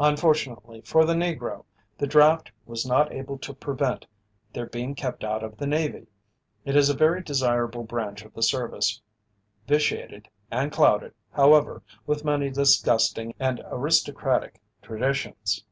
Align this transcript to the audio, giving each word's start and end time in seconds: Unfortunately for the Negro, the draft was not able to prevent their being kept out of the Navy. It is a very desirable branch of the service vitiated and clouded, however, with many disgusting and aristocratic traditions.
Unfortunately 0.00 0.80
for 0.80 1.04
the 1.04 1.14
Negro, 1.14 1.64
the 1.96 2.06
draft 2.08 2.50
was 2.66 2.84
not 2.84 3.12
able 3.12 3.38
to 3.38 3.54
prevent 3.54 4.06
their 4.52 4.66
being 4.66 4.92
kept 4.92 5.22
out 5.22 5.44
of 5.44 5.56
the 5.56 5.68
Navy. 5.68 6.08
It 6.64 6.74
is 6.74 6.88
a 6.90 6.94
very 6.96 7.22
desirable 7.22 7.84
branch 7.84 8.24
of 8.24 8.34
the 8.34 8.42
service 8.42 9.00
vitiated 9.68 10.28
and 10.50 10.72
clouded, 10.72 11.14
however, 11.32 11.80
with 12.08 12.24
many 12.24 12.50
disgusting 12.50 13.32
and 13.38 13.62
aristocratic 13.66 14.60
traditions. 14.82 15.64